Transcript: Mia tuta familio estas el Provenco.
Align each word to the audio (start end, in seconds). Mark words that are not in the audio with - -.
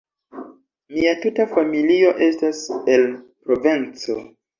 Mia 0.93 1.11
tuta 1.25 1.45
familio 1.51 2.13
estas 2.29 2.63
el 2.95 3.05
Provenco. 3.45 4.17